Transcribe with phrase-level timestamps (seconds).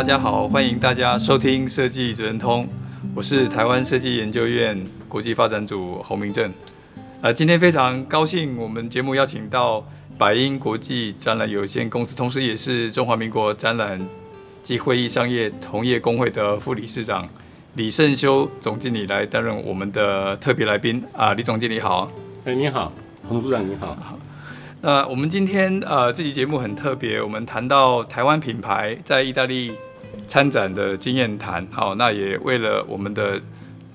[0.00, 2.66] 大家好，欢迎大家收听设计职人通，
[3.14, 6.50] 我是台湾设计研究院国际发展组侯明正。
[7.20, 9.86] 呃，今天非常高兴，我们节目邀请到
[10.16, 14.00] 百英国际展览有限公司，同时也是中华民国展览
[14.62, 17.28] 及会议商业同业工会的副理事长
[17.74, 22.10] 李胜修总经理来担任我们的特别来宾啊，李总经理好。
[22.46, 22.90] 哎，你好，
[23.28, 23.94] 洪组长你好。
[24.80, 29.70] 那我们今天呃这期节目很特别，我们谈到台湾品牌在意大利
[30.30, 33.40] 参展的经验谈，好，那也为了我们的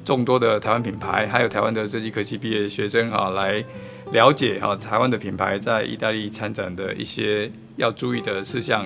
[0.03, 3.63] 众多的台湾品牌，还有台湾的设计科系毕业学生啊，来
[4.11, 8.85] 了解哈台湾的品牌在意大利参展的一些要注意的事项。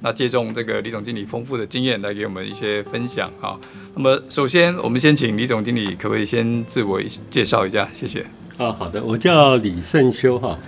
[0.00, 3.60] 那借重这个李总经理丰富的经验，来给我们一些分享啊。
[3.94, 7.86] 那么首先，我们先请李总经理，可不可以先自我介绍一下？
[7.92, 8.24] 谢谢。
[8.56, 10.58] 啊，好的，我叫李胜修哈。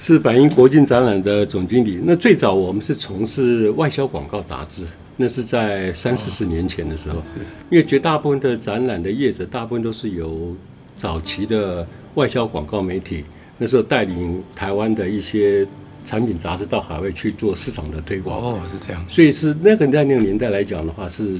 [0.00, 2.00] 是百英国际展览的总经理。
[2.04, 4.84] 那最早我们是从事外销广告杂志，
[5.16, 7.22] 那是在三四十年前的时候。
[7.70, 10.54] 因为绝大部分的展览的业者，大部分都是由
[10.94, 13.24] 早期的外销广告媒体，
[13.58, 15.66] 那时候带领台湾的一些
[16.04, 18.38] 产品杂志到海外去做市场的推广。
[18.40, 19.04] 哦，是这样。
[19.08, 21.38] 所以是那个在那个年代来讲的话，是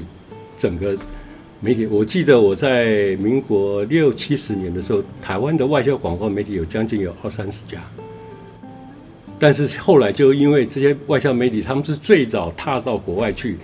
[0.57, 0.97] 整个
[1.59, 1.85] 媒体。
[1.85, 7.81] 我记得我在民国六七十年的时候，台湾的外销广告媒体有将近有二三十家。
[9.39, 13.55] 但是后来就因为这些外销媒体，他们是最早踏到国外去，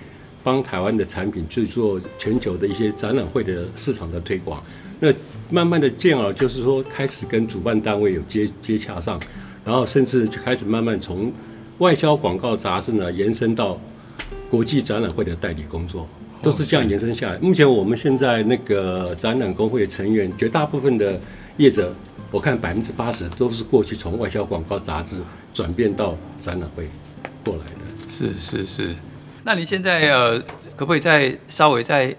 [0.42, 4.62] 帮台湾的产品去做全球的一些展览会的市场的推广。
[5.00, 5.12] 那
[5.50, 9.20] 慢慢的进而就是说开始跟主办单位有接接洽上，
[9.64, 11.32] 然后甚至就开始慢慢从
[11.78, 13.76] 外销广告杂志呢延伸到
[14.48, 16.08] 国际展览会的代理工作，
[16.40, 17.38] 都是这样延伸下来。
[17.38, 21.20] 目前我们现在那个展览工会的成员，绝大部分的
[21.56, 21.92] 业者。
[22.34, 25.22] 我看百分之八十都是过去从外销广告杂志
[25.52, 26.88] 转变到展览会
[27.44, 28.10] 过来的。
[28.10, 28.92] 是是是。
[29.44, 30.40] 那你现在呃，
[30.74, 32.12] 可不可以再稍微再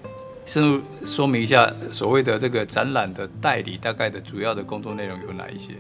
[0.46, 5.74] 深入说明一下所谓的这个展览的代理大概的主要的工作内容有哪一些？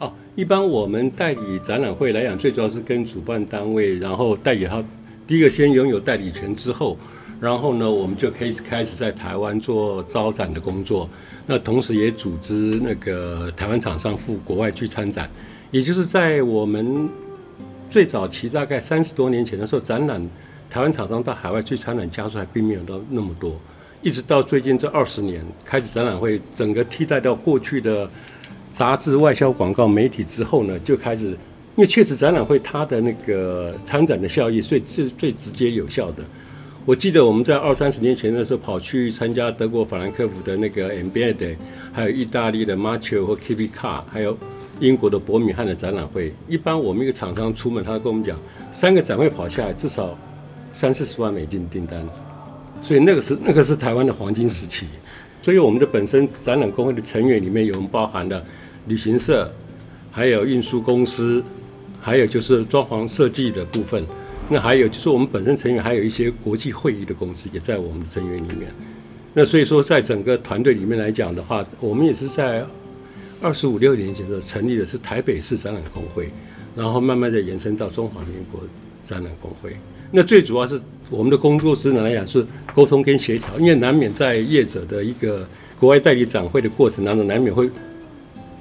[0.00, 4.82] 哦，一般我们代理展览会来讲，最主要是跟主办单位，然后代理他
[5.24, 6.98] 第一个先拥有代理权之后，
[7.40, 11.08] 然后呢，我们就可以开始在台湾做招展的工作。
[11.46, 15.30] 那同时也组织那个台湾厂商赴国外去参展，
[15.70, 17.08] 也就是在我们
[17.88, 20.20] 最早期大概三十多年前的时候，展览
[20.68, 23.58] 台湾厂商到海外去参展家数还并没有到那么多，
[24.02, 28.10] 一直到最近这二十年开始展览会整个替代掉过去的
[28.70, 31.36] 杂志外销广告媒体之后呢，就开始，因
[31.76, 36.22] 为确实展览会它的那个参展的效益最最最直接有效的。
[36.84, 41.56] 我记得我们在二三十年前的时候跑去参加德国法兰克福的那个 Embed，
[41.92, 44.36] 还有意大利的 Marchio 和 Kibikar，还有
[44.80, 46.32] 英国的伯明翰的展览会。
[46.48, 48.38] 一般我们一个厂商出门，他跟我们讲，
[48.72, 50.16] 三个展会跑下来至少
[50.72, 52.02] 三四十万美金订单，
[52.80, 54.86] 所以那个是那个是台湾的黄金时期。
[55.42, 58.42] 所以我们的本身展览工会的成员里面有包含了
[58.86, 59.52] 旅行社，
[60.10, 61.44] 还有运输公司，
[62.00, 64.02] 还有就是装潢设计的部分。
[64.50, 68.68] 那还有就是我们本身成员还有一些国际会议的公司也在我们的成员里面。
[69.34, 72.64] 那所以说，在整个团队里面来讲的话，我们也是在
[73.40, 76.30] 二十五六年前的成立的是台北市展览工会，
[76.74, 78.60] 然后慢慢的延伸到中华民国
[79.04, 79.76] 展览工会。
[80.10, 80.80] 那最主要是
[81.10, 82.44] 我们的工作职能来讲是
[82.74, 85.46] 沟通跟协调，因为难免在业者的一个
[85.78, 87.70] 国外代理展会的过程当中，难免会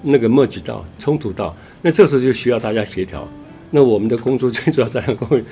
[0.04, 3.28] 那个 merge 到冲突到，那这时候就需要大家协调。
[3.72, 5.44] 那我们的工作 最主要展览工会。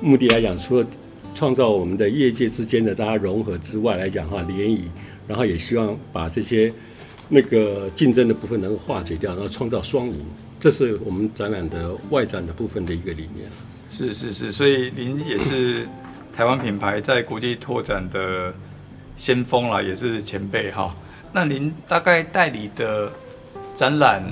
[0.00, 0.86] 目的来讲，除了
[1.34, 4.90] 创造我们的业界之间的大家融合之外来讲哈，联谊，
[5.28, 6.72] 然后也希望把这些
[7.28, 10.24] 那个竞争的部分能够化解掉，然后创造双赢，
[10.58, 13.48] 这是我们展览的外展的部分的一个理念。
[13.88, 15.86] 是是是，所以您也是
[16.34, 18.54] 台湾品牌在国际拓展的
[19.16, 20.94] 先锋啦，也是前辈哈。
[21.32, 23.12] 那您大概代理的
[23.74, 24.24] 展览？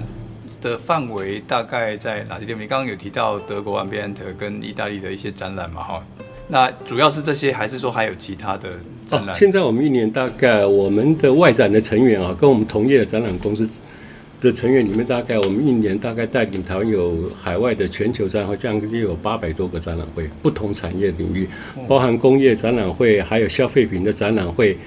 [0.61, 2.63] 的范围大概在哪些地方？
[2.63, 6.07] 你刚刚有提到德国 Ambiente 跟意大利的一些展览嘛，哈，
[6.49, 8.71] 那主要是这些，还是说还有其他的
[9.07, 9.35] 展览？
[9.35, 13.69] 哦，现在我们一年大概我们的外展的成员啊，跟我们同业的展览公司
[14.41, 21.49] 的成员里面，大概我们一年大概带领台湾有海外的全球展览会，将近有八百多个展览会，不同产业领域，
[21.89, 24.79] 包含工业展览会，还有消费品的展览会，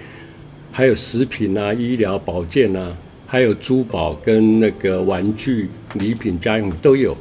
[0.71, 2.95] 还有食品啊、医疗保健啊，
[3.31, 7.15] 还有珠宝跟那个玩具、礼品、家用都有。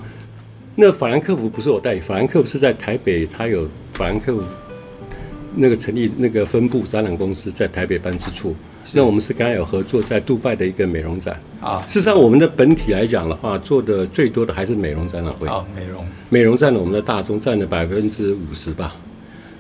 [0.74, 4.42] 那法兰克福不是我代理，法兰克福是在台北，它有法兰克福
[5.54, 8.56] 那个成立那个分部展览公司在台北办事处。
[8.92, 11.80] 那我们是刚刚有合作在杜拜的一个美容展啊。
[11.86, 15.46] 事实上，我们的本体来讲的话，做的最多的还是美容展览会。
[15.46, 18.96] 啊，美容美容占了我们的大宗占了百分之五十吧。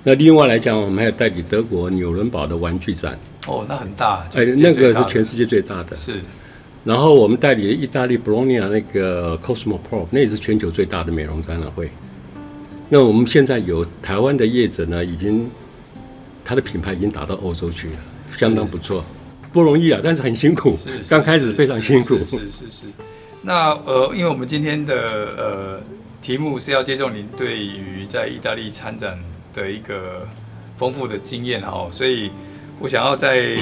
[0.02, 3.16] 那另外来讲，我们还有代理德国纽伦堡的玩具展。
[3.46, 4.26] 哦，那很大。
[4.34, 5.94] 哎，那个是全世界最大的。
[5.94, 6.14] 是。
[6.82, 11.90] 然后我们代理意大利博洛尼亚那个 Cosmoprof，那也是全球最大的美容展览会。
[12.88, 15.48] 那我们现在有台湾的业者呢，已经
[16.44, 17.94] 他的品牌已经打到欧洲去了，
[18.30, 19.04] 相当不错，
[19.52, 20.76] 不容易啊，但是很辛苦。
[20.76, 22.16] 是，刚开始非常辛苦。
[22.18, 22.86] 是是是，是，是。
[23.42, 24.94] 那呃，因为我们今天的
[25.36, 25.80] 呃
[26.20, 29.18] 题目是要接受您对于在意大利参展
[29.54, 30.26] 的一个
[30.76, 32.30] 丰富的经验哈，所以
[32.80, 33.56] 我想要再。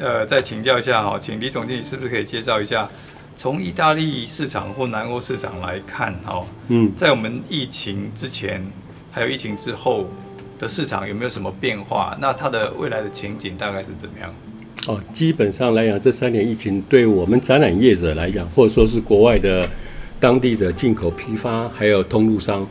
[0.00, 2.88] 呃，再请教一下哈，请李总经理是不是可以介绍一下，
[3.36, 8.66] 从意大利市场或南欧市场来看哈，嗯，在我们疫情之前
[9.12, 10.08] 还有疫情之后
[10.58, 12.16] 的市场有没有什么变化？
[12.20, 14.34] 那它的未来的前景大概是怎么样？
[14.88, 19.68] 哦，基本上来讲，这三年疫情对我们展览业者来讲，或者说是国外的
[20.18, 22.66] 当地的进口批发还有通路商。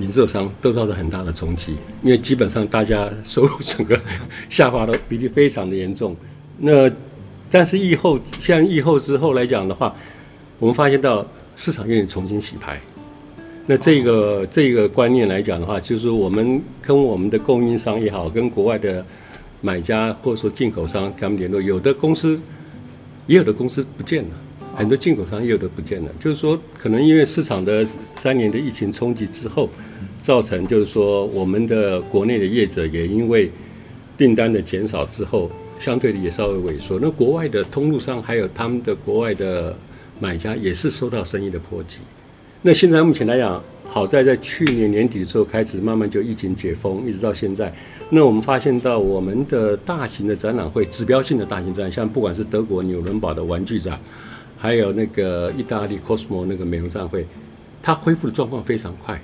[0.00, 4.00] 零售商都造成很大的冲击，因为基本上大家收入整个
[4.48, 6.16] 下滑的比例非常的严重。
[6.58, 6.90] 那
[7.50, 9.94] 但是疫后，像疫后之后来讲的话，
[10.58, 11.26] 我们发现到
[11.56, 12.80] 市场愿意重新洗牌。
[13.66, 19.04] 那这个这个观念来讲的话，就是我们跟我们的供应商也好，跟国外的
[19.60, 22.40] 买家或者说进口商他们联络，有的公司
[23.26, 24.30] 也有的公司不见了。
[24.80, 27.86] 很多进口商也有的不见了，就是说，可能因为市场的
[28.16, 29.68] 三年的疫情冲击之后，
[30.22, 33.50] 造成就是说，我们的国内的业者也因为
[34.16, 36.98] 订单的减少之后，相对的也稍微萎缩。
[36.98, 39.76] 那国外的通路商还有他们的国外的
[40.18, 41.98] 买家也是受到生意的波及。
[42.62, 47.70] 那现在目前来讲，好在在去年年底的时候开始慢慢就疫情解封，一直到现在。
[48.08, 54.00] 那我们发现到我们的大型的展览会，指标性的大型展，像不管是德国纽伦堡的玩具展。
[54.62, 57.26] 还有那个意大利 Cosmo 那个美容展会，
[57.82, 59.18] 它恢复的状况非常快，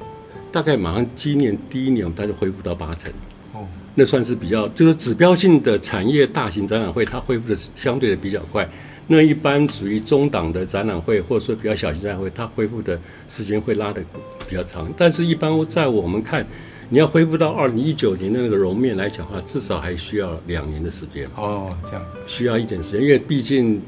[0.50, 3.12] 大概马上今年第一年，它就恢复到八成。
[3.52, 8.66] 哦，那算是比较，就是指标性的产业大型展览会，它恢复的相对的比较快。
[9.08, 12.98] 那一般属于中档的展览会，或者说比较小型展览会，它恢复的
[13.28, 14.02] 时间会拉的
[14.48, 14.90] 比较长。
[14.96, 16.46] 但是，一般在我们看，
[16.88, 21.28] 你要恢复到二零一九年的那个容面来讲的话，至少还需要两年的时间。
[21.36, 23.82] 哦，这样子，需要一点时间，因为毕竟。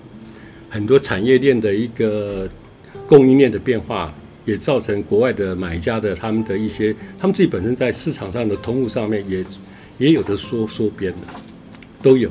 [0.71, 2.49] 很多产业链的一个
[3.07, 4.13] 供应链的变化，
[4.45, 9.45] 也造成国外的买家的他们的一些，他们自己本身在市场上的通路上面也
[9.97, 11.19] 也有的缩缩编的，
[12.03, 12.31] 都有。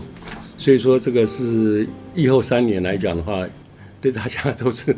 [0.58, 3.44] 所以说这个是疫后三年来讲的话，
[4.00, 4.96] 对大家都是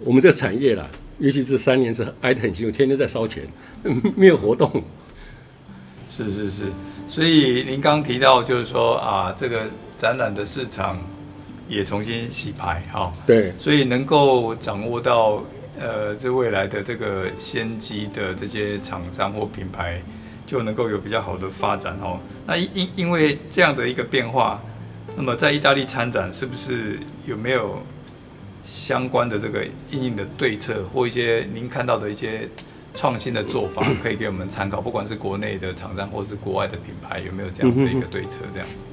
[0.00, 0.88] 我们这个产业啦，
[1.18, 3.44] 尤其是三年是挨得很辛苦，天天在烧钱，
[4.16, 4.82] 没有活动。
[6.08, 6.64] 是是是，
[7.08, 9.62] 所以您刚提到就是说啊，这个
[9.96, 11.00] 展览的市场。
[11.72, 15.42] 也重新洗牌哈，对，所以能够掌握到
[15.80, 19.98] 呃这未来的这个先机的这些厂商或品牌，
[20.46, 22.18] 就能够有比较好的发展哦。
[22.46, 24.62] 那因因为这样的一个变化，
[25.16, 27.82] 那么在意大利参展是不是有没有
[28.62, 32.46] 相关的这个应用的对策或一些您看到的一些
[32.94, 34.78] 创新的做法，可以给我们参考？
[34.78, 38.40] 不管是国内的厂商或是国外的品牌，有没有这样的一个对策？
[38.52, 38.84] 这样子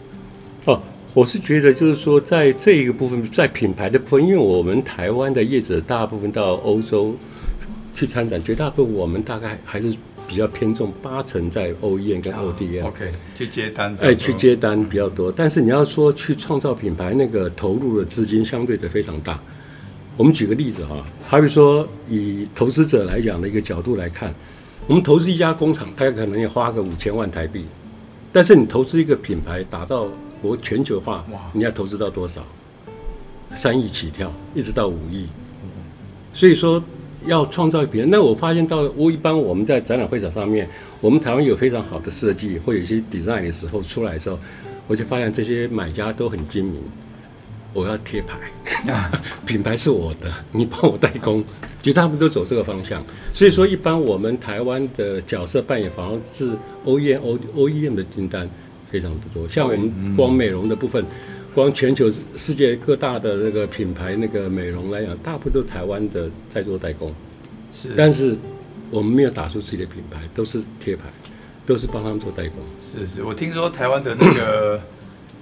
[0.63, 0.81] 哦。
[1.13, 7.15] 我是觉得，就是说，在这一个部分，在品牌的部分，因为我们台湾的业者大部分到欧洲
[7.95, 9.91] 去参展，绝大部分我们大概还是
[10.27, 12.85] 比较偏重八成在 OEM 跟 ODM。
[12.85, 13.97] OK，去接单。
[13.99, 15.31] 哎，去接单比较多。
[15.31, 19.39] 但是你要说去创造品牌，那个投入的资金相对的非常大。
[20.15, 24.31] 我们举个例子哈，好比说以投资者来讲的一个角度来看，
[24.85, 27.65] 我们投资一家工厂，大概可能要花个五千万台币。
[28.31, 30.07] 但是你投资一个品牌，达到
[30.41, 32.41] 国全球化，你要投资到多少？
[33.55, 35.27] 三亿起跳，一直到五亿。
[36.33, 36.81] 所以说
[37.25, 38.09] 要创造别人。
[38.11, 40.69] 那我发现到我一般我们在展览会场上面，
[41.01, 44.37] 我们台湾有非常好的设计，或有一些 design 的时候出来的时候，
[44.87, 46.81] 我就发现这些买家都很精明。
[47.73, 48.39] 我要贴牌，
[49.45, 51.43] 品牌是我的，你帮我代工，
[51.81, 53.03] 其实他们都走这个方向。
[53.33, 56.51] 所以说，一般我们台湾的角色扮演反而是
[56.85, 58.49] OEM、OEM 的订单。
[58.91, 61.05] 非常不多，像我们光美容的部分，
[61.53, 67.13] 光全球世界各大的那个品牌那个美容来讲，大部分都台湾的在做代工，
[67.71, 68.35] 是，但是
[68.89, 71.03] 我们没有打出自己的品牌，都是贴牌，
[71.65, 72.57] 都是帮他们做代工。
[72.79, 74.79] 是是，我听说台湾的那个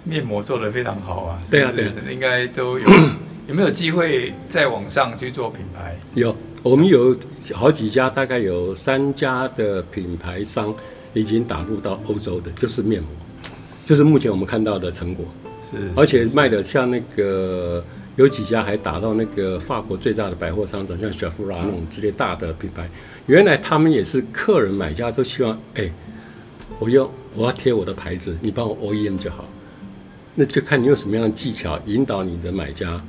[0.04, 2.88] 面膜做的非常好啊， 对啊对，应该都有
[3.48, 5.98] 有没有机会在网上去做品牌？
[6.16, 7.16] 有，我们有
[7.54, 10.76] 好几家，大概有三家的品牌商
[11.14, 13.10] 已经打入到欧洲的，就是面膜，
[13.88, 15.26] 这是目前我们看到的成果。
[15.62, 17.82] 是，而且卖的像那个
[18.18, 22.90] 有几家还打到那个法国最大的百货商场，像雪芙兰那种之类大的品牌。
[23.28, 25.90] 原来他们也是客人买家都希望，哎，
[26.80, 29.46] 我用我要贴我的牌子，你帮我 OEM 就好。
[30.36, 33.02] 那就看你用什么样的技巧引导你的买家，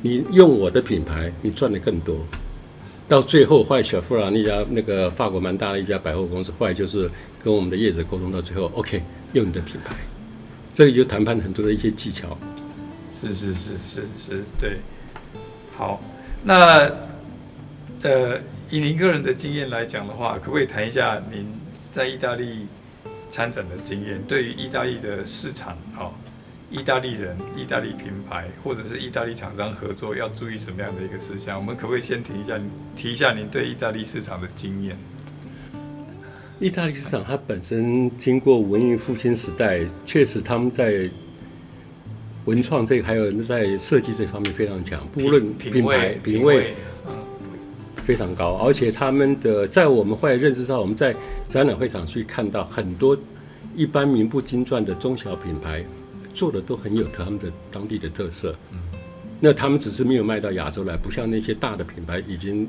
[0.00, 2.16] 你用我的品牌，你赚的更多。
[3.06, 7.10] 到最后，后来雪芙兰那家那个法国蛮大的一家百货公司，后来就是
[7.44, 9.02] 跟我们的业者沟通到最后，OK，
[9.34, 9.94] 用你的品牌。
[10.74, 12.36] 这里就谈判很多的一些技巧，
[13.12, 14.78] 是是是是是，对。
[15.76, 16.02] 好，
[16.42, 16.90] 那
[18.02, 21.46] 呃，以您个人的经验来讲的话，可不可以谈一下您
[21.92, 22.66] 在意大利
[23.30, 24.20] 参展的经验？
[24.26, 26.12] 对于意大利的市场，哈、
[26.72, 31.56] 意大利人、意大利品牌或者是意大利厂商合作要注意什么样的一个事项？
[31.56, 32.58] 我们可不可以先停一下，
[32.96, 34.98] 提一下您对意大利市场的经验？
[36.64, 41.06] 意大利市场，它本身经过文艺复兴时代，确实他们在
[42.46, 46.72] 文创这个还有在设计这方面非常强，不论品牌品味
[47.96, 51.14] 非常高，而且他们的在我们后来认知上，我们在
[51.50, 53.14] 展览会场去看到很多
[53.76, 55.84] 一般名不经传的中小品牌
[56.32, 58.56] 做的都很有他们的当地的特色。
[59.38, 62.66] 那他们只是没有卖到亚洲来，不像那些大的品牌已经。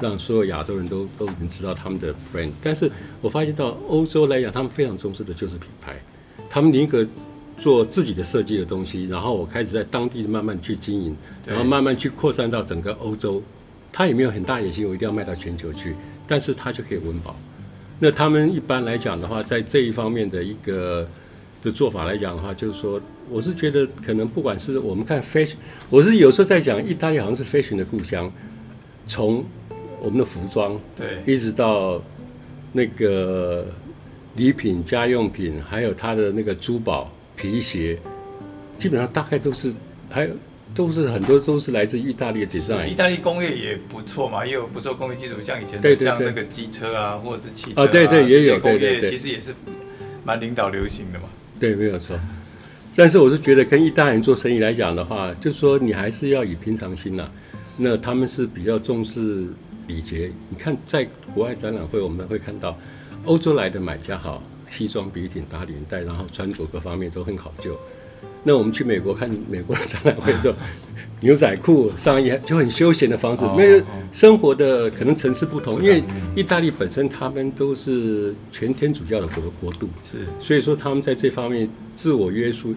[0.00, 2.90] 让所有亚洲人都都已经知道他们的 brand，但是
[3.20, 6.00] 我发现到欧洲来讲，他们非常重视的就是品牌，
[6.48, 7.06] 他们宁可
[7.56, 13.42] 做自己的设计的东西，然后我开始在当地慢慢去经营，然后慢慢去扩散到整个欧洲。
[13.90, 17.34] 他也没有很大野心，我一定要卖到全球去，但是他就可以温饱。
[17.98, 21.08] 那他们一般来讲的话，在这一方面的一个
[21.62, 25.56] 的做法来讲的话，就是说，我是觉得可能不管是我们看 fashion，
[25.90, 28.30] 我是有时候在讲意大利好像是 fashion 的故乡，
[29.06, 29.44] 从
[30.00, 32.02] 我们的服装，对，一直到
[32.72, 33.66] 那个
[34.36, 37.98] 礼品、家用品，还有他的那个珠宝、皮鞋，
[38.76, 39.74] 基本上大概都是，
[40.08, 40.30] 还有
[40.74, 42.86] 都是很多都是来自意大利的 design。
[42.86, 49.54] 意大利工业也不错嘛，也有不错工业基础，像以前对对对像那个机车啊，或者是汽车啊，啊对对也有工业，其实也是
[50.24, 51.24] 蛮领导流行的嘛。
[51.58, 52.16] 对，没有错。
[52.94, 57.32] 但是我是觉得跟意大利人做生意来讲的话，就是说你还是要以平常心呐、啊。
[57.76, 59.46] 那他们是比较重视。
[59.88, 61.04] 礼节，你看，在
[61.34, 62.78] 国外展览会，我们会看到
[63.24, 64.40] 欧洲来的买家，好，
[64.70, 67.76] 西装笔挺、打领带，然后穿着各方面都很考究。
[68.44, 70.54] 那我们去美国看美国的展览会， 就
[71.20, 73.44] 牛仔裤、上衣，就很休闲的方式。
[73.46, 76.02] 因为生活的可能层次不同，因为
[76.36, 82.74] 意大利本身他们都是全天主教的国国度，是，所以说他们在这方面自我约束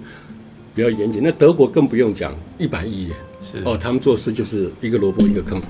[0.73, 1.21] 比较严谨。
[1.23, 5.61] 那德国更不用讲，一板一眼，是哦，他们做事就是一个萝卜一个坑。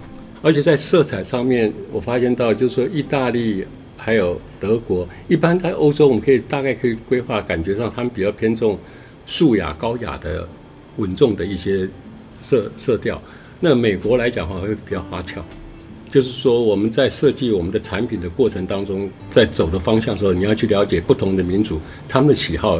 [0.42, 3.64] 而且在色彩上面，我发现到就是说，意大利
[3.96, 8.78] 还有德国，一般在欧洲，我们可以大概可以规划，感觉上他们比较偏重
[9.28, 10.48] 素雅、高雅的、
[10.98, 11.88] 稳重的一些
[12.42, 13.22] 色色调。
[13.60, 15.44] 那美国来讲的话，会比较花俏，
[16.10, 21.80] 就是说我们在设计我们的产品的过程当中，在走的方向的时候，你要去了解不同的民族
[22.10, 22.80] 他们的喜好。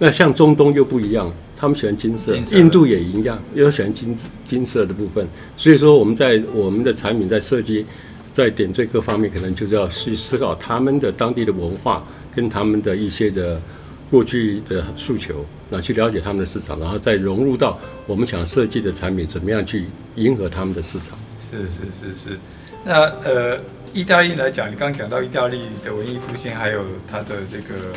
[0.00, 1.32] 那像中东又不一样。
[1.60, 4.16] 他们喜欢金色，印度也一样，也有喜欢金
[4.46, 5.28] 金色的部分。
[5.58, 7.84] 所以说，我们在我们的产品在设计、
[8.32, 12.02] 在点缀各方面，可能就是要去思考他们的当地的文化
[12.34, 13.60] 跟他们的一些的
[14.10, 21.18] 过去的诉求，那去了解他们的市场，然后再融入到我们想设计的产品，怎么样去迎合他们的市场。
[21.38, 22.38] 是是是是。
[22.86, 23.60] 那呃，
[23.92, 27.92] 意大利来讲，你刚刚讲到意大利的文艺复兴，还有它的这个。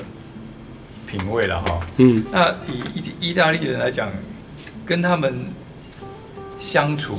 [1.13, 4.09] 品味了哈，嗯，那以意意大利人来讲，
[4.83, 5.45] 跟他们
[6.57, 7.15] 相处，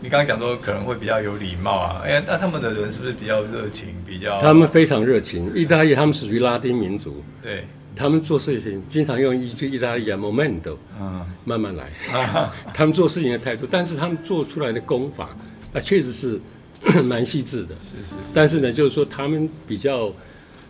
[0.00, 3.90] 你刚刚讲说可能会比较有礼貌啊，哎，那他们的人是不是比较热情？
[4.04, 5.54] 比较他们非常热情。
[5.54, 7.64] 意大利他们是属于拉丁民族，对，
[7.94, 11.92] 他们做事情经常用一句意大利语 “momento”，嗯，慢慢来。
[12.12, 15.28] 啊、 他们做事情的态度，但是他们做出来的功法
[15.72, 16.40] 啊，确实是
[17.04, 17.76] 蛮细致的。
[17.80, 18.16] 是是是。
[18.34, 20.12] 但是呢，就是说他们比较。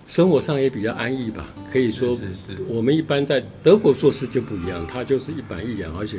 [0.09, 2.19] 生活上也比较安逸吧，可以说，
[2.67, 6.17] 我们一般在德国做事就不一样，他就是一板一眼，而且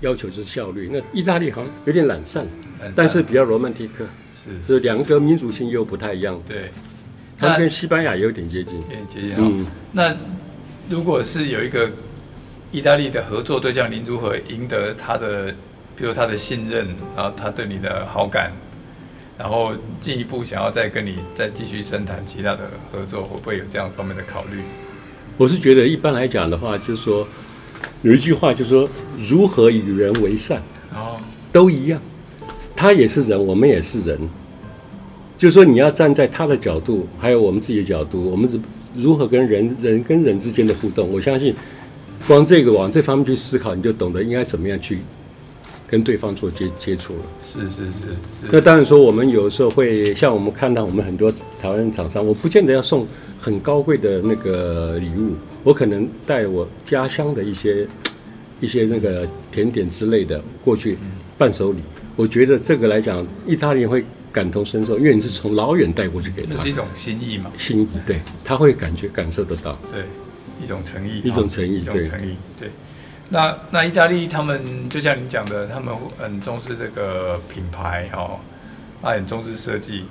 [0.00, 0.90] 要求是效率。
[0.92, 2.44] 那意大利好像有点懒散，
[2.96, 4.80] 但是比较罗曼蒂克，是，是。
[4.80, 6.42] 两个民族性又不太一样。
[6.46, 6.64] 对，
[7.38, 9.34] 他们跟西班牙也有点接近，接近。
[9.38, 10.12] 嗯，那
[10.90, 11.88] 如果是有一个
[12.72, 15.54] 意大利的合作对象，您如何赢得他的，
[15.96, 18.50] 比如他的信任，然后他对你的好感，
[19.38, 24.60] 然后进一步想要再跟你再继续深谈其他的合作，会不会有这样方面的考虑？
[25.36, 27.26] 我是觉得一般来讲的话，就是说
[28.02, 30.62] 有一句话，就是说如何与人为善，
[30.94, 31.16] 哦，
[31.50, 32.00] 都一样，
[32.76, 34.18] 他也是人，我们也是人。
[35.38, 38.60] 就是说，你要站在他的角度，还有我们自己的角度，我们是
[38.94, 41.10] 如何跟人人跟人之间的互动？
[41.10, 41.52] 我相信，
[42.28, 45.00] 光这个往这方面去思考，你就懂得应该怎么样去
[45.92, 47.20] 跟对方做接接触了。
[47.42, 48.08] 是是是
[48.40, 48.48] 是。
[48.50, 51.30] 那当然说，我们有时候会像我们看到我们很多
[51.60, 53.06] 台湾厂商，我不见得要送
[53.38, 57.86] 很高贵的那个礼物，我可能带我家乡的一些
[58.58, 60.96] 一些那个甜点之类的过去
[61.36, 61.80] 伴手礼。
[62.16, 64.02] 我觉得这个来讲，意大利人会。
[64.32, 67.52] 感同身受，因为你是从老远带过去给他，这是一种心意嘛？
[67.58, 70.04] 心意，对，他会感觉感受得到，对，
[70.64, 72.70] 一种诚意，一种诚意，一种诚意，对。
[73.32, 78.38] 那那意大利他们就像你讲的，他们很重视这个品牌哦，
[79.00, 80.04] 他很重视设计。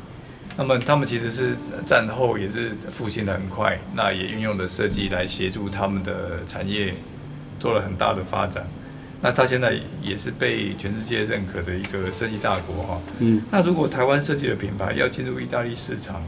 [0.58, 6.96] 那么他们其实是战后也是复兴的很快，那也运用了设计来协助他们的产业
[7.60, 8.66] 做了很大的发展。
[9.22, 13.01] 那他现在也是被全世界认可的一个设计大国哈。
[13.20, 13.40] 嗯。
[13.51, 16.24] 那如果台湾设计的品牌要进入意大利市场，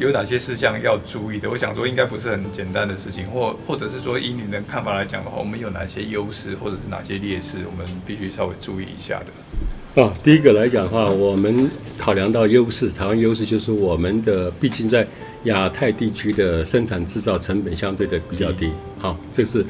[0.00, 1.50] 有哪些事项要注意的？
[1.50, 10.02] 我想说应该不是很简单的事情，或或者是说以你的看法来讲的话，我们有哪些优势，或者是哪些劣势，我们必须稍微注意一下的。
[10.02, 15.06] 哦，第一个来讲的话，我们考量到优势，台湾优势就是我们的毕竟在
[15.44, 18.70] 亚太地区的生产制造成本相对的比较低。
[18.98, 19.62] 好，这是。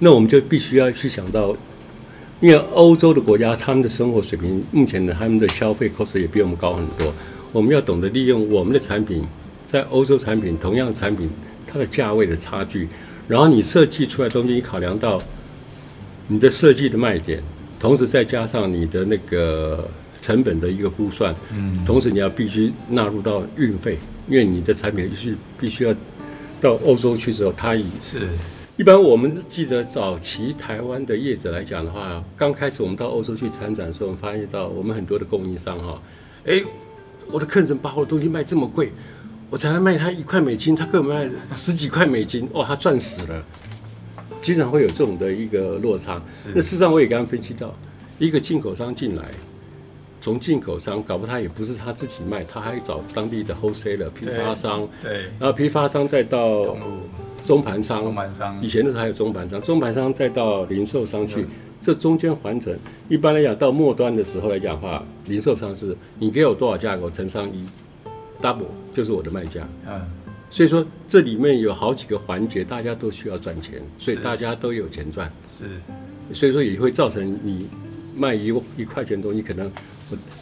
[0.00, 1.56] 那我们就必须要去想到，
[2.40, 7.10] 因为欧洲的国家，他们的生活水平目前的他们的消费 cost 也比我们高很多。
[7.52, 9.24] 我们要懂得利用我们的产品，
[9.68, 11.28] 在欧洲产品同样的产品，
[11.66, 12.88] 它的价位的差距，
[13.28, 15.20] 然后你设计出来的东西，你考量到
[16.28, 17.42] 你的设计的卖点，
[17.78, 19.86] 同时再加上你的那个
[20.22, 25.94] 成本的一个估算，嗯，同时你要必须纳入到运费，因为你的产品是必须要
[26.62, 28.26] 到欧洲去之后，它已是。
[28.78, 36.00] 一般我们记得早期台湾的业者来讲的话，刚开始我们到欧洲去参展的时候，我们发现到我们很多的供应商哈，
[36.46, 36.62] 哎，
[37.26, 38.92] 我的客人把我的东西卖这么贵，
[39.50, 43.44] 我才卖他一块美金，他给我卖十几块美金，哇，他赚死了，
[44.42, 46.22] 经常会有这种的一个落差。
[46.54, 47.74] 那事实上我也刚刚分析到，
[48.18, 49.24] 一个进口商进来，
[50.20, 56.76] 从进口商搞不他也不是他自己卖，他还找当地的 wholesaler 批发商，对，然后批发商再到。
[57.46, 58.04] 中盘商，
[58.60, 61.46] 以前的时候还有中盘商，中盘商再到零售商去，
[61.80, 62.76] 这中间环程，
[63.08, 67.66] 一般来讲到末端的时候来讲的话，零售商是你给我多少价格，乘上一
[68.40, 69.68] ，double 就是我的卖价。
[69.86, 70.00] 嗯，
[70.50, 75.32] 所以说这里面有好几个环节，大家都需要赚钱，所以大家都有钱赚。
[75.48, 75.64] 是，
[76.34, 77.68] 所以说也会造成你
[78.16, 79.70] 卖一一块钱东西，可能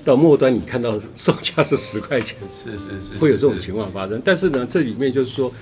[0.04, 2.38] 到末端你看到售价是十块钱。
[2.50, 4.20] 是是是，会有这种情况发生。
[4.24, 5.52] 但是呢，这里面就是说。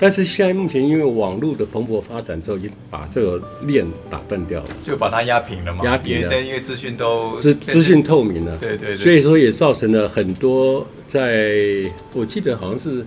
[0.00, 5.84] 但是现在目前因为网络的蓬勃发展之后，已经把这个链打断掉了，就把它压平了嘛。
[5.84, 8.56] 压平了，因为资讯都资资讯透明了。
[8.56, 8.96] 对对对。
[8.96, 13.06] 所以说也造成了很多，在我记得好像是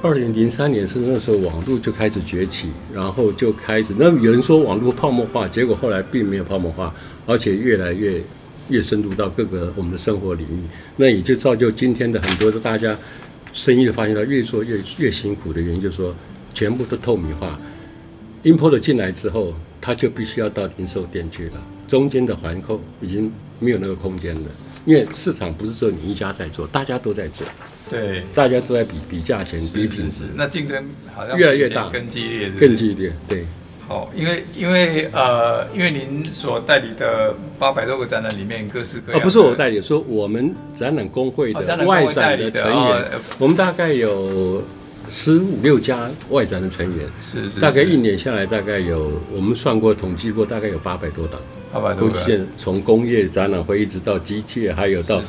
[0.00, 6.94] 二零零三年是那时候网络就开始崛起，然后就开始那有人说网络泡沫化，结果后来并没有泡沫化，
[7.26, 8.22] 而且越来越
[8.68, 10.62] 越深入到各个我们的生活领域，
[10.96, 12.96] 那也就造就今天的很多的大家。
[13.58, 16.14] 生意的发现到越做越越辛苦的原因，就是说
[16.54, 17.58] 全部都透明化
[18.44, 24.48] ，import 进来之后，他就必须要到零售店去了，中间的环扣已经没有那个空间了，
[24.84, 27.44] 因为市场不是只有你一家在做，大家都在做，
[27.90, 33.44] 对，大家都在比比价钱、比品质，那竞争好像越来越大，更激烈，更激烈，对。
[33.88, 43.04] 哦，因为因为呃，因为您所代理的八百多个展览里面，各式各样不是我代理，说我们展览工会的外展的成员，
[43.38, 44.62] 我们大概有
[45.08, 51.40] 十五六家外展的成员，是是，大概一年下来，大概有我们算过统计过，大概有八百多档，
[51.72, 55.22] 八百多个，从工业展览会一直到机械，还有到。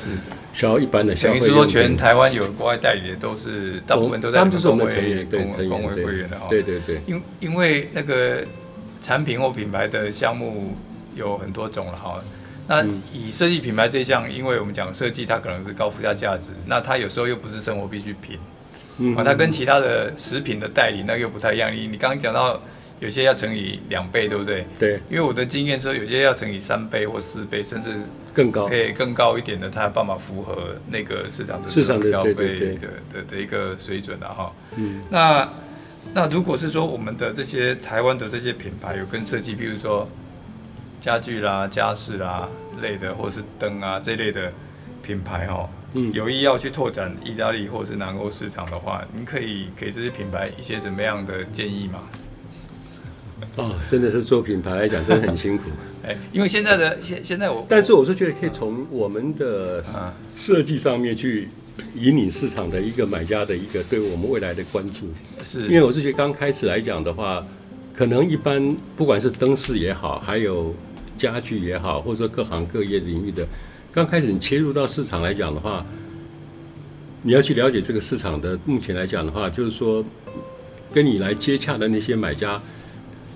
[0.54, 6.48] 销一般的消费，等于说全台湾有国外代理的都是大部分都在我们成员对工会会员的哈。
[6.50, 7.00] 对对对。
[7.06, 8.44] 因因为那个
[9.02, 10.76] 产品或品牌的项目
[11.16, 12.24] 有很多种了哈。
[12.68, 12.84] 那
[13.14, 18.38] 以设计品牌这项，因为我们讲设计，它可能是高附加价值，那它有时候又不是生活必需品，
[18.98, 21.74] 嗯，它跟其他的食品的代理那又不太一样。
[21.74, 22.62] 你你刚刚讲到。
[23.00, 24.66] 有些要乘以两倍，对不对？
[24.78, 27.94] 对，因为我的经验是，有些要乘以三倍或四倍，甚至
[28.34, 34.54] 更高，诶，更高一点的，它有办法符合那个市场的市场消费的的的一个水准的哈。
[34.76, 35.48] 嗯，那
[36.14, 40.08] 那如果是说我们的这些台湾的这些品牌有跟设计，比如说
[41.00, 42.50] 家具啦、家饰啦
[42.82, 44.52] 类的，或是灯啊这类的
[45.02, 52.00] 品牌哦，嗯，有意要去拓展意大利或是南欧市场的话，您可以给这些品牌一些什么样的建议吗？
[53.56, 55.64] 哦，真的是做品牌来讲，真的很辛苦。
[56.06, 59.84] 哎，因为现在的现现在我，但是我是觉得可以从我们的
[60.36, 61.50] 设计上面去
[61.96, 65.08] 引领市场的一个买家的一个对我们未来的关注。
[65.44, 67.46] 是，因为我是觉得刚开始来讲的话，
[67.94, 70.74] 可能一般不管是灯饰也好，还有
[71.18, 73.46] 家具也好，或者说各行各业领域的，
[73.92, 75.86] 刚开始你切入到市场来讲的话，
[77.24, 80.04] 你要去了解这个市场的目前来讲的话，就是说
[80.94, 82.62] 跟你来接洽的那些买家。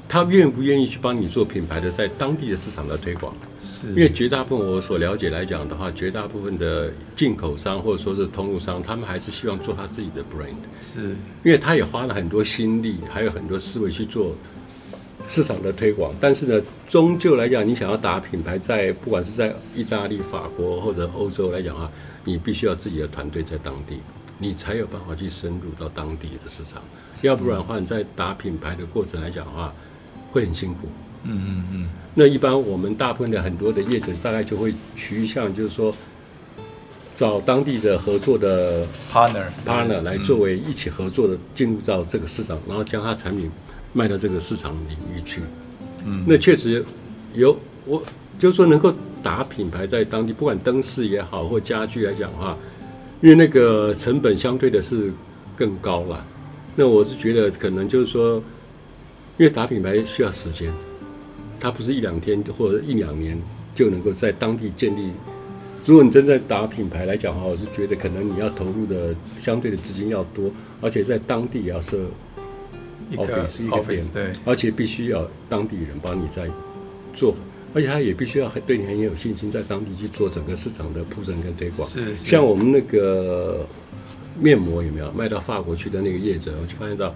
[0.08, 3.34] 他愿不愿意去帮你做品牌的在当地的市场的推广？
[3.60, 10.54] 是，因为绝大部分我所了解来讲的话，绝大部分的进口商或者说是通路商，他们还是希望做他自己的 brand。
[10.80, 14.36] 是，因为他也花了很多心力，还有很多思维去做
[15.26, 16.14] 市场的推广。
[16.22, 21.90] 但是呢，终究来讲，你想要打品牌在，在不管是在意大利、法国或者欧洲来讲啊，
[22.24, 24.00] 你必须要自己的团队在当地，
[24.38, 26.84] 你才有办法去深入到当地的市场。
[27.22, 29.74] 要不然的话，你在打品牌的过程来讲的话，
[30.34, 30.90] 会很辛苦，
[31.24, 31.90] 嗯嗯嗯。
[32.16, 35.96] 那一般我们大部分的很多的业者大概就会趋向，就是说
[37.16, 43.50] 找当地的合作的 partner partner 来作为一起合作的进入到这个市场，然后将他产品
[43.94, 45.42] 卖到这个市场领域去。
[46.04, 46.84] 嗯，那确实
[47.34, 48.04] 有我
[48.40, 52.58] 就是说能够打品牌在当地，不管灯饰也好或家具来讲的话，
[53.22, 55.14] 因为那个成本相对的是
[55.56, 56.26] 更高了。
[56.76, 58.42] 那我是觉得可能就是说。
[59.38, 60.72] 因为打品牌需要时间，
[61.60, 63.36] 它不是一两天或者一两年
[63.74, 65.12] 就能够在当地建立。
[65.86, 72.06] 如果你真在打品牌来讲的话，我是觉得可能你要投入的相对的资金要多，而且在当地也要设
[73.16, 76.48] office 一个点，对，而且必须要当地人帮你在
[77.14, 77.36] 做，
[77.74, 81.90] 而且他也必须要对你很有信心，在当地去做整个市场的铺陈跟推广。
[81.90, 83.68] 是，是，像我们那个
[84.40, 87.14] 面膜有没有卖到法国去的那个业者，我就发现到。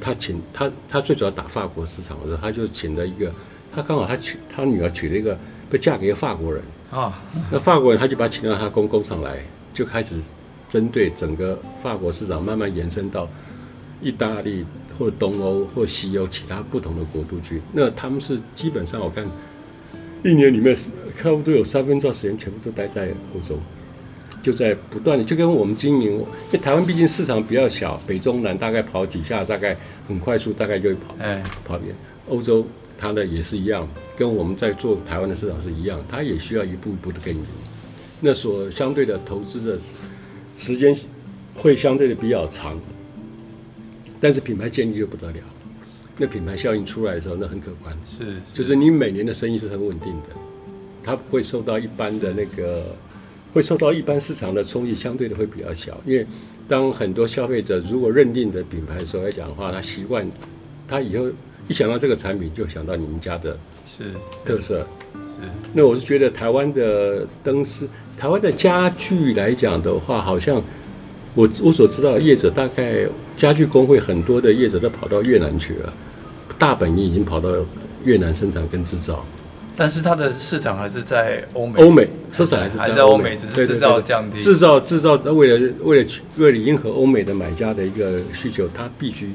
[0.00, 3.30] 他请他，他最主要打法国市场的时候，他就请了一个，
[3.70, 7.22] 他刚好他娶他女儿娶了一个，被嫁给一个法国人啊。
[7.50, 10.16] 那法国人他就把他请到他公公上来，就开始
[10.68, 13.28] 针对整个法国市场慢慢延伸到
[14.00, 14.64] 意大利
[14.98, 17.60] 或东欧或西欧其他不同的国度去。
[17.72, 19.26] 那他们是基本上我看
[20.24, 20.74] 一年里面
[21.16, 23.58] 差不多有三分之二时间全部都待在欧洲。
[24.42, 29.76] 就在不断的，就跟我们经营，因为台湾毕竟市场比较小，北中南大概跑几下，大概
[30.08, 31.94] 很快速，大概就会跑，哎，跑遍
[32.28, 37.44] 欧洲，它的也是一样，跟我们在做台湾的市场是一样，它也需要一步一步的耕耘，
[38.20, 39.78] 那所相对的投资的
[40.56, 40.96] 时间
[41.54, 42.80] 会相对的比较长，
[44.22, 45.38] 但是品牌建立就不得了，
[46.16, 50.28] 那品牌效应出来的时候，那很可观，是，是，就是你每年的生意是很稳定的，
[51.04, 52.96] 它不会受到一般的那个。
[53.52, 55.98] 会受到一般市场的冲击，相对的会比较小。
[56.06, 56.26] 因为
[56.68, 60.28] 当很多消费者如果认定的品牌的时候来讲的话，他习惯，
[60.86, 61.26] 他以后
[61.68, 64.04] 一想到这个产品，就想到你们家的是
[64.44, 64.86] 特色。
[65.14, 65.52] 是，是。
[65.72, 70.62] 那我是觉得台湾的灯饰、台湾的家具来讲的话，好像
[71.34, 75.92] 我我所知道的业者大概家具工会很多的业者都跑到越南去了，
[76.58, 77.50] 大本营已经跑到
[78.04, 79.24] 越南生产跟制造。
[79.76, 89.30] 但是它的市场还是在欧美，欧美市场还是在欧美，只是制造降低，制造制造为了为了为了迎合欧美的买家的一个需求，它必须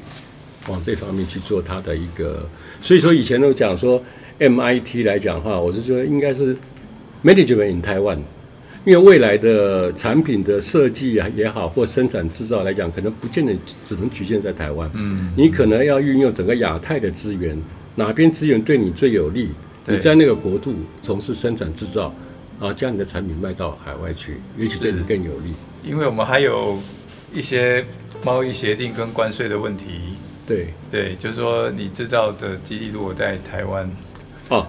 [0.68, 2.48] 往这方面去做它的一个。
[2.82, 4.02] 所以说以前都讲说
[4.40, 6.56] MIT 来讲的话，我是说应该是
[7.24, 8.20] Management in Taiwan，
[8.86, 13.54] 因为未来的产品的设计啊也好，或生产制造来讲，可能不见得
[13.86, 17.58] 只能局限在台湾，嗯，你可能要运用整个亚太的资源，
[17.96, 19.50] 哪边资源对你最有利？
[19.88, 22.12] 你在那个国度从事生产制造，
[22.60, 25.54] 啊，将你的产品卖到海外去，也许对你更有利。
[25.84, 26.80] 因为我们还有
[27.34, 27.86] 一些
[28.24, 29.86] 贸易协定跟关税的问题。
[30.48, 33.92] 对对，就是说你制造的基地如果在台湾，
[34.50, 34.68] 哦，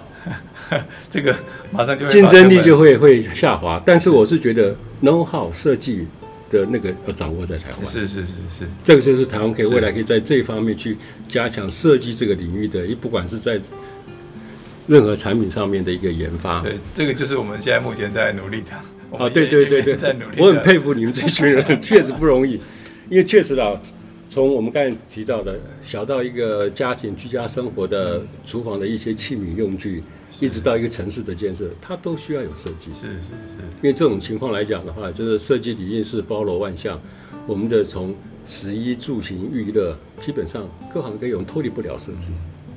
[1.09, 1.37] 这个
[1.71, 3.81] 马上就会竞争力就会会下滑。
[3.87, 6.07] 但是我是觉得 know how 设计
[6.51, 7.87] 的那个要掌握在台湾。
[7.87, 10.97] 是是是是，这个就是台湾可以未来可以在这一方面去
[11.29, 13.61] 加强设计这个领域的，不管是在。
[14.87, 19.17] 任何产品上面的一个研发，对，这个就是我们现在目前在努力的。
[19.17, 20.37] 啊，对对对对，在努力。
[20.39, 22.61] 我很佩服你们这群人，确实不容易。
[23.09, 23.73] 因为确实啊，
[24.29, 30.03] 从我们刚才提到的小到一个家庭居家生活的厨房的一些器皿用具，
[30.41, 32.93] 一直到一个城市的建设，它都需要有设计。
[32.93, 33.63] 是是是。
[33.77, 37.01] 因为这种情况来讲的话，就是设计理念是包罗万象。
[37.47, 38.13] 我们的从
[38.45, 42.27] 食衣住行娱乐，基本上各行各业我们脱离不了设计，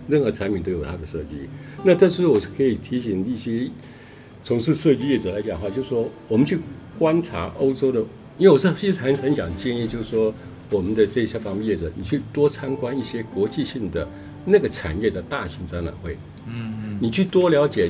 [0.10, 1.48] 任何产品都有它的设计。
[1.86, 3.70] 那但是我是可以提醒一些
[4.44, 6.60] 从事设计业者来讲的话，就是说我们去
[6.98, 8.00] 观察欧洲的，
[8.38, 10.34] 因为我是其实很很想建议，就是说
[10.70, 14.08] 我们的这些方面业者，你去多参观一些国际性的
[14.46, 16.18] 那个产业的大型展览会，
[16.48, 17.90] 嗯嗯，你去多了解。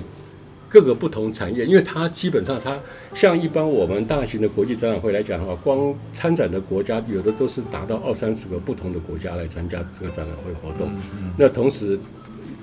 [0.69, 2.79] 各个不同产业，因为它基本上它
[3.13, 10.88] 像一般我们大型的国际展览会来讲的话，光参展的国家有的都是达到二三十个不同的国家来参加这个展览会活动。
[11.36, 11.99] 那同时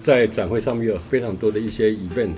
[0.00, 2.36] 在展会上面有非常多的一些 event，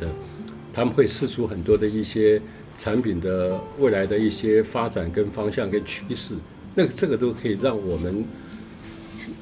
[0.73, 2.41] 他们会试出很多的一些
[2.79, 6.35] 产品的未来的一些发展跟方向跟趋势。
[6.75, 8.25] 那个这个都可以让我们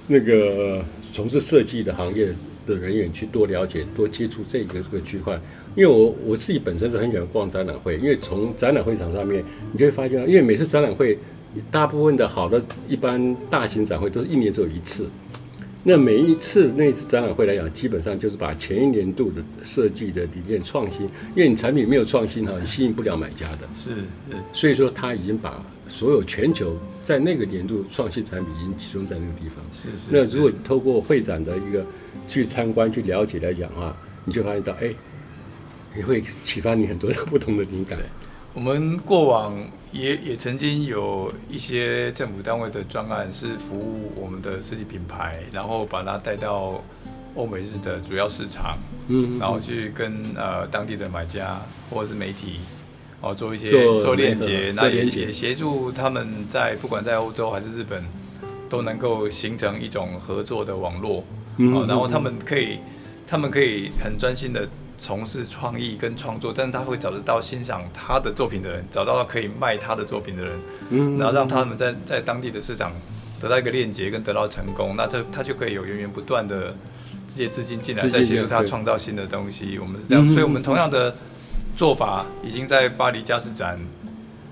[0.08, 2.34] 那个从事设计的行业
[2.66, 5.40] 的人员去多了解、多接触这个这个区块。
[5.76, 11.18] 因为我我自己本身是很喜欢逛展览会，因为从展览会场上面，你就会发现，因为每次展览会，
[11.70, 15.06] 大部分的好的一般大型展会都是一年只有一次，
[15.84, 21.02] 那每一次那一次展览会来讲，基本上就是把前一年度的设计的理念创新，
[21.34, 23.68] 因为你产品没有创新哈，你吸引不了买家的。
[23.74, 29.62] 是是，所以说他已经把所有全球在那个年度创新产品已经集中在那个地方。
[29.72, 30.08] 是是。
[30.10, 31.84] 那如果你透过会展的一个
[32.26, 34.90] 去参观去了解来讲的话，你就发现到哎。
[35.96, 37.98] 也会启发你很多不同的灵感。
[38.54, 39.54] 我们过往
[39.92, 46.82] 也也曾经有一些政府单位的专案，是服务我们的设计品牌，然后把它带到
[47.34, 48.78] 欧美日的主要市场，
[49.08, 52.60] 嗯，然后去跟呃当地的买家或者是媒体
[53.20, 53.68] 哦做一些
[54.00, 58.02] 做，链接，那也也协助他们在不管在欧洲还是日本，
[58.70, 61.22] 都能够形成一种合作的网络，
[61.58, 62.78] 嗯，哦，然后他们可以
[63.26, 64.66] 他们可以很专心的。
[64.98, 70.58] 从事创意跟创作，但是他会找得到欣赏他的作品的人，找到可以卖他的作品的人，
[70.90, 72.92] 嗯，然后让他们在在当地的市场
[73.38, 76.74] 得到一个链接跟得到成功，那他他就可以有源源不断的
[77.28, 79.78] 这些资金进来，再协助他创造新的东西。
[79.78, 81.14] 我们是这样，所以我们同样的
[81.76, 83.78] 做法已经在巴黎佳士展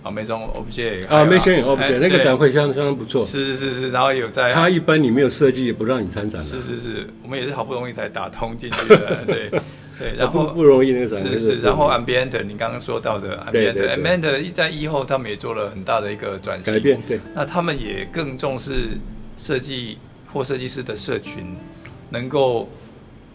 [0.02, 9.50] 啊，Maison Objet 啊，Maison Objet 那个展会相相当不错，是是是是，然后有在他一般你没有设计也不让你参展，是是是，我们也是好不容易才打通进去的， 对。
[9.96, 18.88] 对，然后不不容易那个是是，然后 Ambient 你刚刚说到的 Ambient，Ambient 在疫后他们也做了很大的一个转型改变，对，那他们也更重视
[19.36, 19.98] 设计
[20.32, 21.56] 或设计师的社群，
[22.10, 22.68] 能够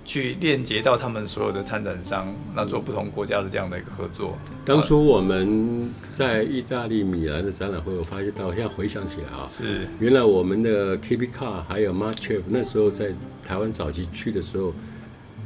[0.04, 4.38] 去链接到他们所有的参展商，那做不同国家的这样的一个合作。
[4.66, 13.14] 当初我们在意大利米兰的展览会，我发现到现在回想起来啊，是原来我们的 KB Car 还有 Marc Chef 那时候在
[13.48, 14.74] 台湾早期去的时候，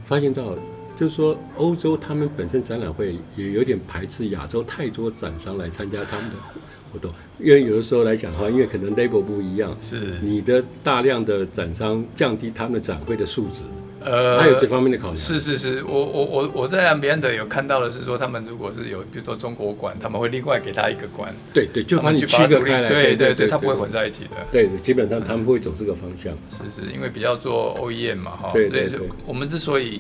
[0.08, 0.58] 发现到。
[0.96, 6.36] 就是说，欧洲他们本身展览会也有点排斥亚洲太多展商来参加他们的
[6.92, 10.20] 活动，因为有的时候来讲的话，因为可能 label 不一样，是。
[10.22, 13.64] 你的大量的展商降低他们的展会的素质，
[14.02, 15.18] 呃，还有这方面的考虑。
[15.18, 26.32] 是是是，我我我我在 Ambiente 有看到的是说，他们如果是有，比如说中国馆，他们会另外给他一个馆，对对，就把你区隔开来，对对对，他不会混在一起的，对，基本上他们会走这个方向。
[26.52, 30.00] 是是，因为比较做 OEM 嘛，哈，对对对，我们之所以。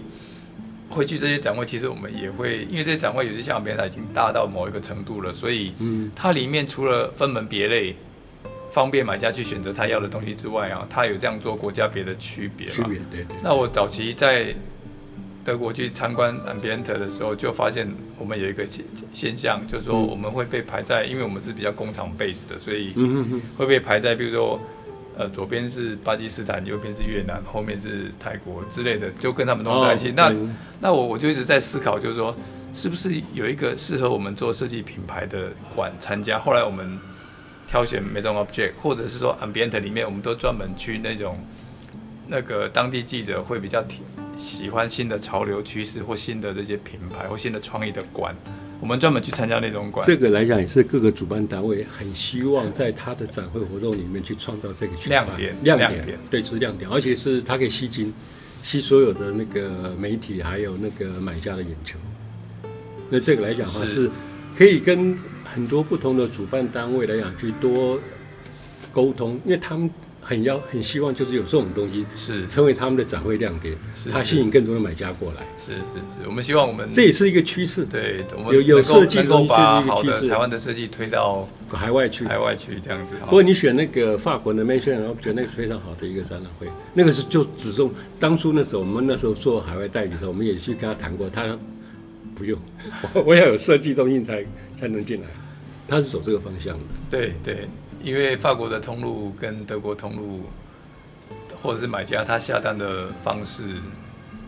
[0.89, 5.73] 会去这些展会，其实我们也会，因为这些展会有些像别人已经大到某一个程度了，所以
[6.15, 7.95] 它里面除了分门别类，
[8.71, 12.67] 方便买家去选择他要的东西之外啊，它有这样做国家别的区别。
[12.67, 14.53] 区别对，对，那我早期在
[15.43, 22.93] 德国去参观 Ambiente 的时候，就发现我们有一个现现象，就是说我们会被排在，因为我们是比较工厂 base 的，所以
[23.57, 24.59] 会被排在，比如说。
[25.17, 30.07] 呃，左边是巴基斯坦，右边是越南，后面是泰国之类的，就跟他们弄在一起。
[30.07, 32.35] Oh, 那、嗯、那我我就一直在思考，就是说，
[32.73, 36.39] 是不是有一个适合我们做设计品牌的馆参加？
[36.39, 36.99] 后来我们
[37.67, 41.37] 挑选 Maison Object，或者是说 Ambiente 里面，我们都专门去那种
[42.27, 43.83] 那个当地记者会比较
[44.35, 48.35] 喜欢新的潮流趋势或新的这些品牌或新的创意的馆。
[48.83, 58.13] 我们专门去参加那种馆，这个来讲也是各个主办单位很希望在他的展会活动里面去创造这个亮点，亮点，对，就是亮点，而且是它可以吸金，
[58.61, 61.97] 吸所有的那个媒体还有那个买家的眼球。
[63.09, 64.11] 那这个来讲的话是
[64.53, 67.97] 可以跟很多不同的主办单位来讲去多
[68.91, 69.89] 沟通，因为他们。
[70.23, 75.41] 很要很希望就是有这种东西是成为他们的展会亮点，是它吸引更多的买家过来。
[75.57, 77.83] 是是是，我们希望我们这也是一个趋势。
[77.85, 83.15] 对，我们有有设计能够把好的台湾的设计推到海外去，海外去这样子。
[83.25, 86.67] 不过你选那个法国的 Maison，我觉得那个是非常好的一个展览会。
[86.93, 91.57] 那个是就只重当初那时候我们那时候做海外代理的时候，我们也去跟他谈过，他
[92.33, 92.57] 不用，
[93.25, 94.45] 我要有设计东西才
[94.77, 95.27] 才能进来。
[95.85, 96.83] 他是走这个方向的。
[97.09, 97.67] 对对。
[98.03, 100.41] 因为法国的通路跟德国通路，
[101.61, 103.63] 或者是买家他下单的方式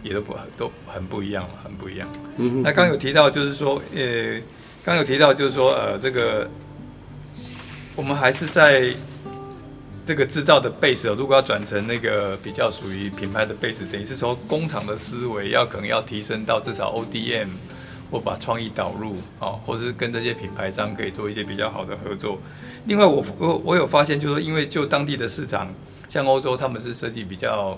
[0.04, 2.08] 也都不都很不一样，很不一样。
[2.36, 4.42] 嗯，那刚有提到就是说，呃，
[4.84, 6.50] 刚有提到就是说，呃，这个
[7.96, 8.94] 我们还是在
[10.06, 17.48] 这个制造的 base，如果要转成那个比较属于品牌的 base，等于是说工厂的思维要可能要提升到至少 ODM。
[18.12, 22.38] 或把创意导入啊，或者是跟这些品牌商可以做一些比较好的合作。
[22.86, 25.74] 另外我，我我我有发现，就是说，因为就当地的市场，
[26.08, 27.78] 像欧洲，他们是设计比较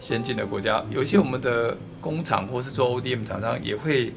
[0.00, 4.12] 先进的国家，有一些我们的工厂或是做 ODM 厂商也会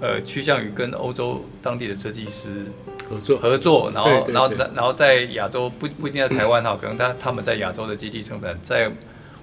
[0.00, 2.66] 呃趋向于跟欧洲当地的设计师
[3.08, 8.88] 合作合作，然后然后然后在亚洲不不一定在台湾哈，可能他他们在亚洲的基地生产，再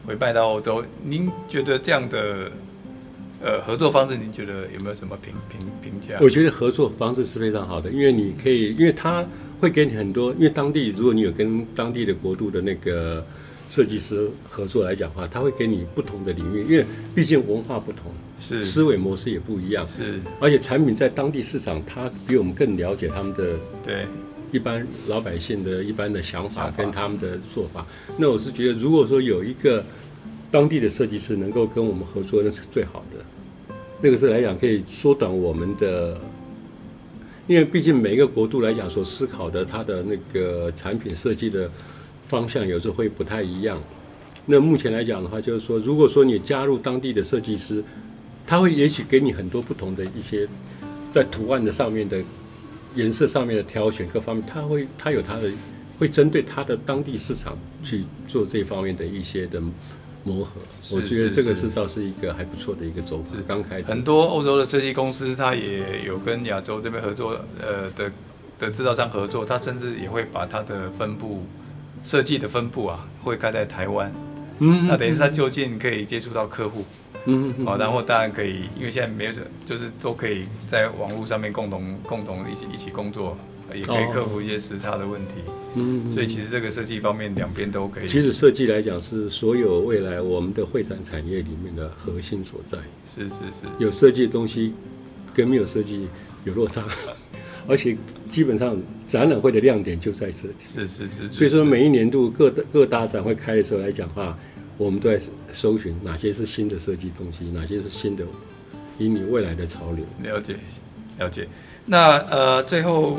[0.08, 0.84] 回拜到欧洲。
[1.04, 2.50] 您觉得这样的？
[3.44, 6.18] 呃，合作方式您觉得有没有什么评评评价？
[6.22, 9.26] 我觉得合作方式是非常好的，因为你可以，因为他
[9.60, 13.26] 会给你很多，因为当地如果你有跟当地的国度的那个
[13.68, 24.06] 设计师合作来讲的话，他会给你不同的领域，因为毕竟文化不同，是思维模式也不一样，是，而且产品在当地市场，他比我们更了解他们的对
[24.54, 27.86] 一般老百姓的一般的想法跟他们的做法。
[28.18, 29.84] 那我是觉得，如果说有一个
[30.50, 33.26] 当地的设计师能够跟我们合作，那是最好的。
[34.06, 36.20] 那个是来讲可以缩短我们的，
[37.48, 41.72] 因为毕竟每一个国度来讲所思考的它的那个产品设计的
[42.28, 43.82] 方向有时候会不太一样。
[44.46, 47.82] 那目前来讲的话，就是说，如果说你加入当地的设计师，
[48.46, 50.46] 他会也许给你很多不同的一些
[51.10, 52.22] 在图案的上面的
[52.96, 55.50] 颜色上面的挑选各方面，他会他有他的
[55.98, 59.64] 会针对他的当地市场去做这方面的一些的。
[60.24, 60.54] 磨合，
[60.92, 63.36] 我觉得这个是倒是一个还不错的一个走法。
[63.48, 68.12] 刚开始很多欧洲的设计公司，它也有跟亚洲这边合作，呃的
[68.58, 71.44] 的制造商合作，它甚至也会把它的分布
[72.04, 74.12] 设计的分布啊，会开在台湾。
[74.60, 76.86] 嗯，那等于是他就近可以接触到客户。
[77.26, 83.38] 嗯，好，然后当然可以，因为现在没有什，就是都可以在网络上面共同共同一起一起工作。
[83.74, 85.36] 也可以克服一些时差的问题，
[85.76, 88.08] 嗯，所以其实这个设计方面两边都可以。
[88.08, 92.78] 其实设计来讲是所有未来我们的会展产业里面的核心所在。
[93.08, 94.74] 是是是，有设计的东西
[95.34, 96.08] 跟没有设计
[96.44, 96.84] 有落差，
[97.68, 97.98] 而且
[98.28, 100.68] 基本上展览会的亮点就在设计。
[100.68, 104.38] 是是是，所以说每一年度各各大展会开的时候来讲的话，
[104.78, 105.20] 我们都在
[105.52, 108.26] 搜寻哪些是新的设计东西，哪些是新的
[109.00, 110.06] 引领未来的潮流。
[110.22, 110.58] 了解
[111.18, 111.48] 了解，
[111.86, 113.18] 那呃最后。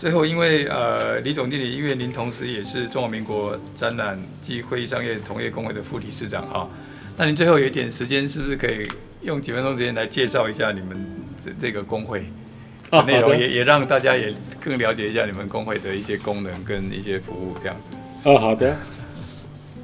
[0.00, 6.68] 最后，因为呃，李总经理，因为您同时也是中华民国展览暨会议商业同业工会的副理事长啊，
[7.16, 8.86] 那您最后有一点时间，是不是可以
[9.22, 11.06] 用几分钟时间来介绍一下你们
[11.42, 12.24] 这这个工会
[12.90, 17.90] 的内容，也也让大家也更了解一下你们工会的一些功能跟一些服务这样子。
[18.28, 18.76] 啊，好的。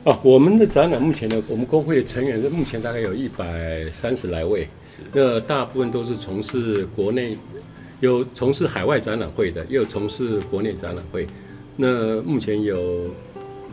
[0.05, 7.39] 哦，我们的展览目前呢，我们工会的成员是目前大概有一百三十来位，是那大部分都是从事国内。
[8.01, 11.29] 有从事海外展览会的，也有从事国内展览会。
[11.77, 13.11] 那目前有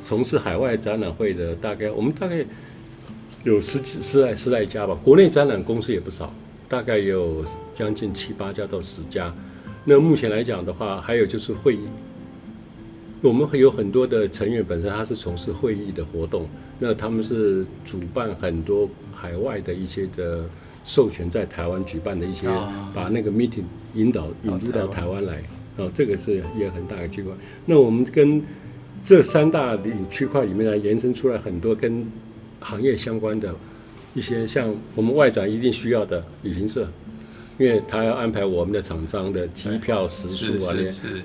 [0.04, 2.46] 从事海外展览会的，大概我们大概
[3.44, 4.98] 有十几、十来、十来家吧。
[5.02, 6.34] 国内展览公司也不少，
[6.68, 9.34] 大概有将近七八家到十家。
[9.86, 11.80] 那目前来讲的话，还有就是会议，
[13.22, 16.48] 我们会有很多的成员本身他是从事会议的活动，
[16.80, 20.44] 那他们是主办很多海外的一些的。
[20.88, 22.48] 授权在台湾举办的一些，
[22.96, 25.44] 把那个 meeting 引导引入到台湾来，
[25.78, 27.34] 啊，这个是一个很大的区块。
[27.66, 28.42] 那我们跟
[29.04, 32.10] 这三大领区块里面呢延伸出来很多跟
[32.62, 33.54] 行业相关的
[34.16, 36.88] 一些，像我们外展一定需要的旅行社，
[37.58, 40.74] 因为他要安排我们的厂商的机票、食宿啊，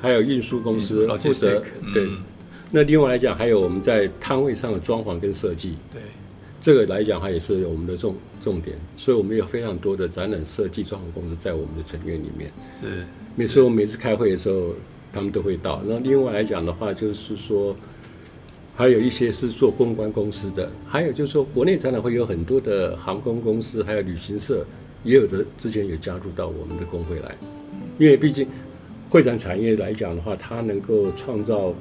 [0.00, 1.62] 还有运输公司负责。
[1.94, 2.08] 对，
[2.72, 5.76] 那另外来讲，还有我们在摊位上的装潢跟设计。
[5.92, 6.02] 对。
[6.62, 12.52] 这个来讲，它也是我们的重重点，所以我们有非常多的展览设计装潢公司在我们的成员里面。
[12.80, 14.72] 是，每次我们每次开会的时候，
[15.12, 15.82] 他们都会到。
[15.84, 17.76] 那另外来讲的话，就是说，
[18.76, 24.64] 还有一些是做公关公司的，还有就是说，国内展览会有很多的航空公司，还有旅行社，
[25.02, 27.36] 也有的之前也加入到我们的工会来。
[27.98, 28.46] 因为毕竟
[29.10, 31.74] 会展产业来讲的话，它能够创造，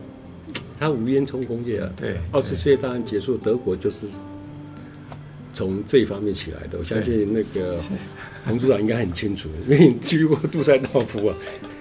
[0.80, 1.94] 它无烟囱工业啊。
[1.96, 2.18] 对。
[2.32, 4.08] 二次世界大战结束，德国就是。
[5.62, 7.78] 从这一方面起来的，我相信那个
[8.44, 11.36] 洪组长应该很清楚，因为你去过杜塞道夫啊。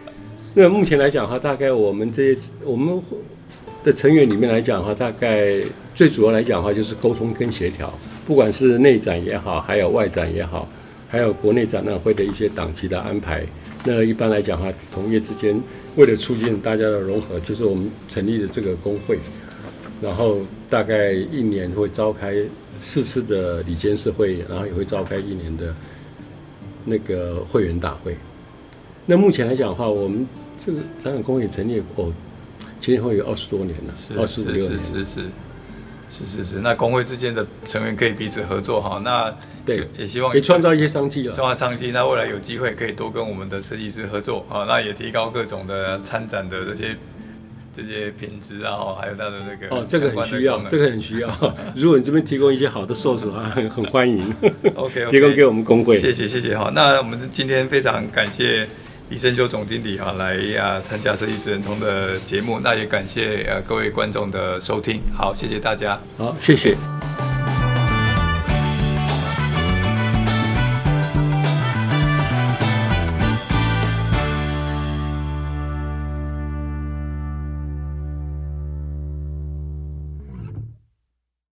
[0.52, 3.00] 那目前来讲的话，大概我们这些我们
[3.82, 5.58] 的成员里面来讲的话，大概
[5.94, 7.90] 最主要来讲的话就是沟通跟协调，
[8.26, 10.68] 不管是内展也好，还有外展也好，
[11.08, 13.42] 还有国内展览会的一些档期的安排。
[13.86, 15.58] 那一般来讲的话，同业之间
[15.96, 19.18] 为了促进大家的融合，就是我们成立的这个工会，
[20.00, 20.38] 然后
[20.68, 22.34] 大概一年会召开
[22.78, 25.74] 四次的理监事会，然后也会召开一年的
[26.84, 28.16] 那个会员大会。
[29.06, 30.26] 那目前来讲的话，我们
[30.56, 32.12] 这个展览工会成立哦，
[32.80, 34.84] 前前后后有二十多年了，二十五六年了。
[34.84, 35.22] 是是
[36.08, 36.56] 是是是。
[36.60, 39.00] 那工会之间的成员可以彼此合作哈。
[39.04, 39.34] 那
[39.64, 41.34] 对，也希望可以创造一些商机了。
[41.34, 46.96] 创造商机，那未来有机会可以多跟我们的设计师合作啊，那也提高各种的参展的这些
[47.82, 51.28] 这些品质啊，还有它的那个哦，这个很需要，这个很需要。
[51.74, 54.32] 如果你这边提供一些好的受的话，很 很欢迎。
[54.74, 55.98] OK，, okay 提供给我们工会。
[55.98, 56.70] 谢谢谢谢哈。
[56.74, 58.66] 那我们今天非常感谢。
[59.10, 66.99] 李生修总经理哈来啊参加设计职人通的节目，那也感谢呃各位观众的收听，好，谢谢大家，好，谢谢。